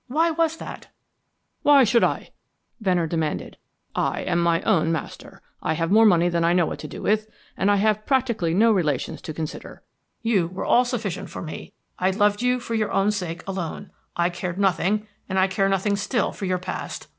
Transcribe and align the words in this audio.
Why 0.07 0.31
was 0.31 0.57
that?" 0.57 0.87
"Why 1.61 1.83
should 1.83 2.03
I?" 2.03 2.31
Venner 2.79 3.05
demanded. 3.05 3.57
"I 3.95 4.21
am 4.21 4.41
my 4.41 4.63
own 4.63 4.91
master, 4.91 5.43
I 5.61 5.73
have 5.73 5.91
more 5.91 6.07
money 6.07 6.27
than 6.27 6.43
I 6.43 6.53
know 6.53 6.65
what 6.65 6.79
to 6.79 6.87
do 6.87 7.03
with 7.03 7.29
and 7.55 7.69
I 7.69 7.75
have 7.75 8.07
practically 8.07 8.55
no 8.55 8.71
relations 8.71 9.21
to 9.21 9.31
consider. 9.31 9.83
You 10.23 10.47
were 10.47 10.65
all 10.65 10.85
sufficient 10.85 11.29
for 11.29 11.43
me; 11.43 11.73
I 11.99 12.09
loved 12.09 12.41
you 12.41 12.59
for 12.59 12.73
your 12.73 12.91
own 12.91 13.11
sake 13.11 13.47
alone; 13.47 13.91
I 14.15 14.31
cared 14.31 14.57
nothing, 14.57 15.05
and 15.29 15.37
I 15.37 15.45
care 15.45 15.69
nothing 15.69 15.95
still 15.95 16.31
for 16.31 16.45
your 16.45 16.57
past. 16.57 17.07